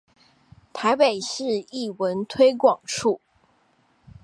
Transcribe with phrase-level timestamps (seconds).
[0.73, 3.21] 臺北市藝文推廣處